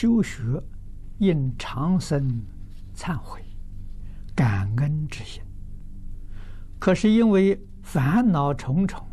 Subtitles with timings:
[0.00, 0.62] 修学
[1.18, 2.40] 应常生
[2.94, 3.42] 忏悔、
[4.32, 5.42] 感恩之心。
[6.78, 9.04] 可是因为烦恼重重，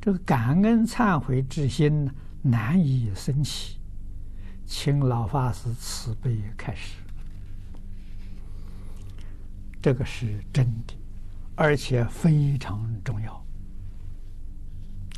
[0.00, 2.10] 这个感恩忏悔之心
[2.42, 3.78] 难以升起。
[4.64, 6.96] 请老法师慈悲开示，
[9.80, 10.94] 这个是真的，
[11.54, 13.46] 而且非常重要。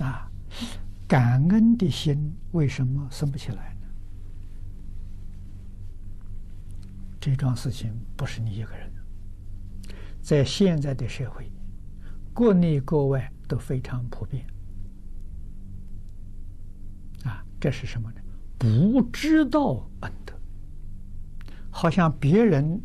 [0.01, 0.31] 啊，
[1.09, 3.75] 感恩的心为什么升不起来
[7.29, 8.91] 这桩事情不是你一个人，
[10.23, 11.53] 在现在的社会，
[12.33, 14.47] 国内国外都非常普遍。
[17.25, 18.21] 啊，这是什么呢？
[18.57, 20.33] 不知道恩德，
[21.71, 22.81] 好像别人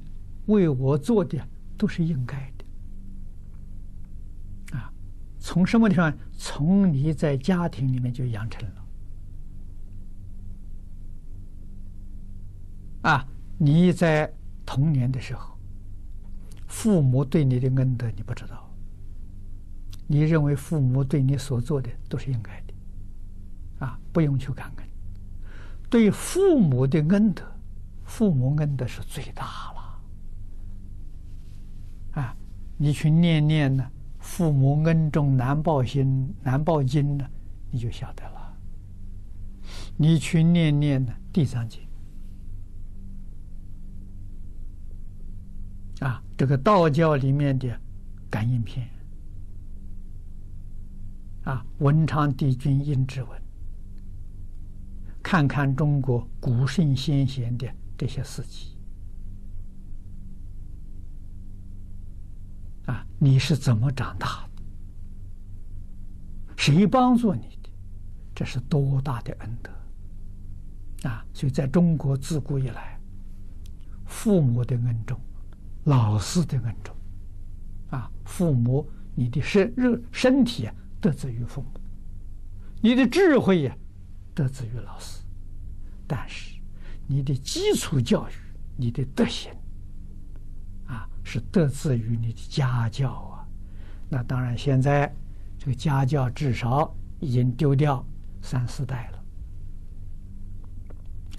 [0.47, 1.39] 为我做的
[1.77, 2.65] 都是应该的。
[4.77, 4.91] 啊，
[5.39, 6.13] 从什么地方？
[6.33, 8.85] 从你在家庭里面就养成了。
[13.03, 13.25] 啊。
[13.57, 14.31] 你在
[14.65, 15.57] 童年的时候，
[16.67, 18.69] 父母对你的恩德你不知道，
[20.07, 22.73] 你认为父母对你所做的都是应该的，
[23.85, 24.85] 啊，不用去感恩。
[25.89, 27.43] 对父母的恩德，
[28.03, 30.01] 父母恩德是最大了，
[32.21, 32.35] 啊，
[32.77, 33.87] 你去念念呢，
[34.19, 37.25] 父母恩重难报心难报经呢，
[37.69, 38.57] 你就晓得了。
[39.95, 41.79] 你去念念呢，地藏经。
[46.03, 47.79] 啊，这个道教里面的
[48.29, 48.85] 感应篇，
[51.45, 53.41] 啊，文昌帝君阴騭文，
[55.23, 58.75] 看看中国古圣先贤的这些事迹，
[62.85, 64.63] 啊，你是怎么长大的？
[66.57, 67.69] 谁帮助你的？
[68.35, 69.71] 这是多大的恩德！
[71.07, 72.99] 啊，所以在中国自古以来，
[74.05, 75.17] 父母的恩重。
[75.85, 76.95] 老师的恩重，
[77.89, 81.67] 啊，父母，你的身肉身体啊，得自于父母；
[82.81, 83.77] 你的智慧呀，
[84.33, 85.21] 得自于老师。
[86.07, 86.57] 但是，
[87.05, 88.33] 你的基础教育，
[88.77, 89.51] 你的德行，
[90.85, 93.47] 啊，是得自于你的家教啊。
[94.09, 95.13] 那当然，现在
[95.57, 98.05] 这个家教至少已经丢掉
[98.41, 99.23] 三四代了，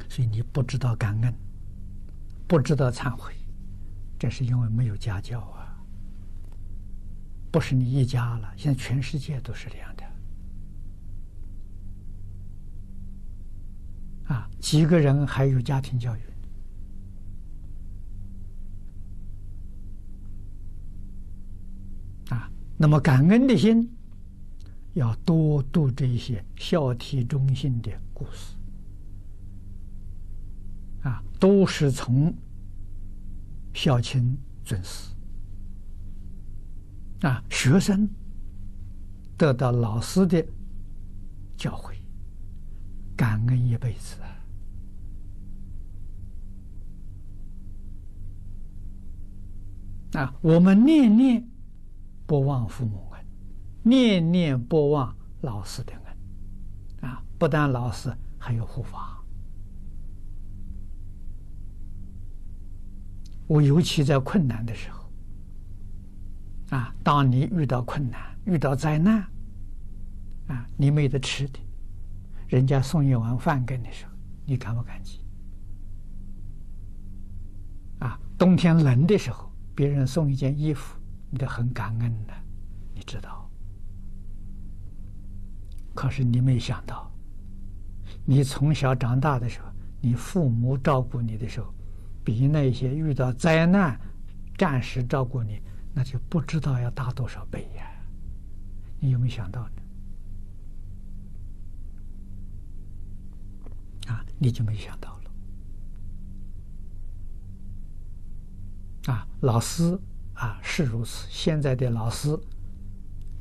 [0.09, 1.35] 所以你不知道感恩，
[2.47, 3.33] 不知道忏悔。
[4.25, 5.77] 这是因为没有家教啊，
[7.53, 10.05] 不是你一家了，现在全世界都是这样的。
[14.35, 16.21] 啊，几个人还有家庭教育
[22.31, 22.51] 啊？
[22.79, 23.95] 那么感恩的心，
[24.95, 28.57] 要多读这些孝悌忠信的故事
[31.03, 32.35] 啊，都是从。
[33.75, 35.13] 孝亲尊师
[37.21, 38.09] 啊，学生
[39.37, 40.43] 得到老师的
[41.57, 41.95] 教诲，
[43.17, 44.17] 感恩一辈子
[50.17, 50.33] 啊！
[50.41, 51.45] 我们念念
[52.27, 53.27] 不忘父母恩，
[53.83, 57.21] 念念不忘老师的恩啊！
[57.39, 59.24] 不但老师，还有护法。
[63.47, 65.11] 我尤其在困难的时候，
[66.71, 69.19] 啊，当你遇到困难、遇到灾难，
[70.47, 71.59] 啊，你没得吃的，
[72.49, 74.13] 人家送一碗饭给你的时候，
[74.47, 75.21] 你感不感激？
[77.99, 80.99] 啊，冬天冷的时候，别人送一件衣服，
[81.31, 82.33] 你都很感恩的，
[82.95, 83.49] 你知道。
[85.95, 87.13] 可是你没想到，
[88.25, 89.69] 你从小长大的时候，
[90.01, 91.73] 你父母照顾你的时候。
[92.25, 94.01] 比那些遇到灾难、
[94.57, 95.61] 暂时照顾你，
[95.93, 97.87] 那就不知道要大多少倍呀！
[98.99, 99.75] 你有没有想到呢？
[104.09, 105.25] 啊，你就没想到了。
[109.13, 110.01] 啊，老师
[110.33, 112.35] 啊是如此，现在的老师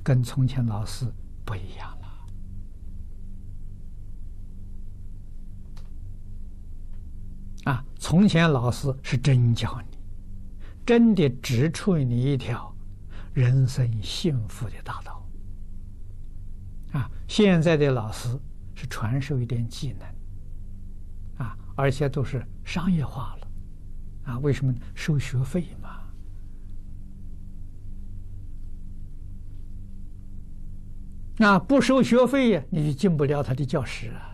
[0.04, 1.10] 跟从前老师
[1.46, 2.03] 不一样了。
[7.66, 9.98] 啊，从前老师是真教你，
[10.86, 12.76] 真的指出你一条
[13.34, 15.26] 人生幸福的大道。
[16.92, 18.28] 啊，现在的老师
[18.76, 23.48] 是传授一点技能，啊，而且都是商业化了，
[24.26, 25.90] 啊，为什么收学费嘛？
[31.38, 34.33] 那不收学费，你就进不了他的教室啊。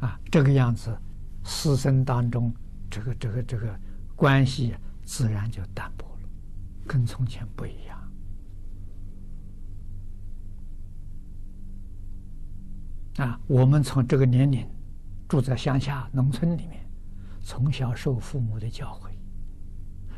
[0.00, 0.96] 啊，这个样子，
[1.44, 2.54] 师生当中
[2.90, 3.78] 这个这个这个
[4.14, 4.74] 关系
[5.04, 6.28] 自然就淡薄了，
[6.86, 7.98] 跟从前不一样。
[13.18, 14.64] 啊，我们从这个年龄
[15.28, 16.88] 住在乡下农村里面，
[17.40, 19.10] 从小受父母的教诲，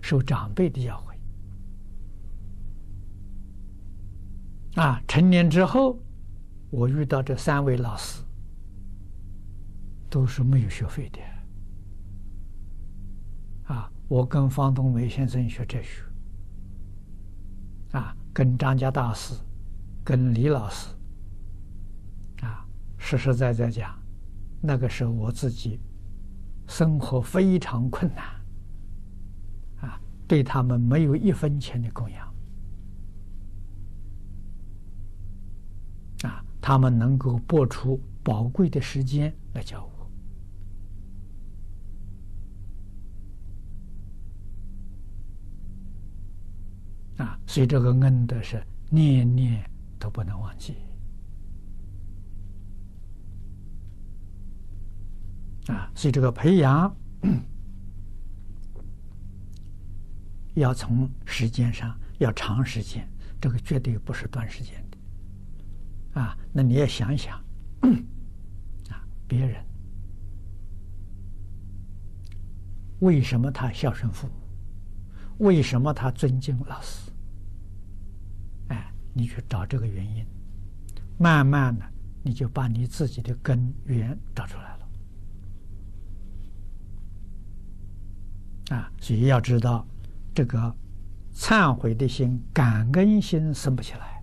[0.03, 1.03] 受长辈的教
[4.75, 4.81] 诲。
[4.81, 5.99] 啊，成年之后，
[6.71, 8.23] 我遇到这三位老师，
[10.11, 11.21] 都是没有学费的。
[13.73, 16.03] 啊，我跟方东梅先生学哲学，
[17.93, 19.35] 啊，跟张家大师，
[20.05, 20.89] 跟李老师。
[22.43, 22.67] 啊
[22.99, 23.99] 实实在在讲，
[24.61, 25.81] 那个时候我自己
[26.69, 28.25] 生活非常困难，
[29.81, 32.35] 啊，对他们没有一分钱的供养，
[36.25, 40.00] 啊，他们能够拨出宝贵的时间来教我，
[47.21, 49.63] 啊，所以这个恩德是念念
[49.99, 50.77] 都不能忘记。
[55.67, 56.97] 啊，所以这个培养
[60.55, 63.07] 要从时间上要长时间，
[63.39, 66.19] 这个绝对不是短时间的。
[66.21, 67.37] 啊，那你也想一想，
[68.89, 69.63] 啊，别人
[73.01, 74.33] 为什么他孝顺父母？
[75.47, 77.10] 为什么他尊敬老师？
[79.13, 80.25] 你去找这个原因，
[81.19, 81.85] 慢慢的，
[82.23, 84.89] 你就把你自己的根源找出来了。
[88.77, 89.87] 啊，所以要知道，
[90.33, 90.75] 这个
[91.35, 94.23] 忏悔的心、感恩心生不起来，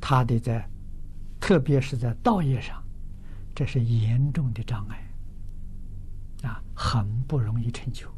[0.00, 0.68] 他得在，
[1.38, 2.82] 特别是在道业上，
[3.54, 8.10] 这是严重的障碍，啊，很不容易成就。